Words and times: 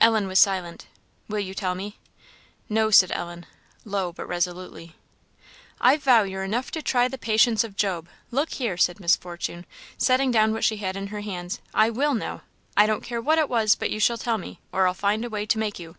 Ellen 0.00 0.28
was 0.28 0.38
silent. 0.38 0.86
"Will 1.28 1.40
you 1.40 1.52
tell 1.52 1.74
me?" 1.74 1.98
"No," 2.68 2.92
said 2.92 3.10
Ellen, 3.10 3.46
low, 3.84 4.12
but 4.12 4.28
resolutely. 4.28 4.94
"I 5.80 5.96
vow 5.96 6.22
you're 6.22 6.44
enough 6.44 6.70
to 6.70 6.82
try 6.82 7.08
the 7.08 7.18
patience 7.18 7.64
of 7.64 7.74
Job! 7.74 8.08
Look 8.30 8.52
here," 8.52 8.76
said 8.76 9.00
Miss 9.00 9.16
Fortune, 9.16 9.66
setting 9.98 10.30
down 10.30 10.52
what 10.52 10.62
she 10.62 10.76
had 10.76 10.96
in 10.96 11.08
her 11.08 11.22
hands 11.22 11.60
"I 11.74 11.90
will 11.90 12.14
know! 12.14 12.42
I 12.76 12.86
don't 12.86 13.02
care 13.02 13.20
what 13.20 13.40
it 13.40 13.48
was, 13.48 13.74
but 13.74 13.90
you 13.90 13.98
shall 13.98 14.18
tell 14.18 14.38
me, 14.38 14.60
or 14.70 14.86
I'll 14.86 14.94
find 14.94 15.24
a 15.24 15.28
way 15.28 15.44
to 15.46 15.58
make 15.58 15.80
you. 15.80 15.96